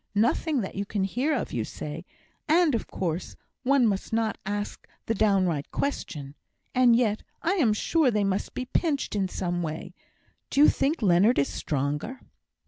[0.15, 2.05] Nothing that you can hear of, you say;
[2.49, 6.33] and, of course, one must not ask the downright question.
[6.73, 9.93] And yet I am sure they must be pinched in some way.
[10.49, 12.19] Do you think Leonard is stronger?"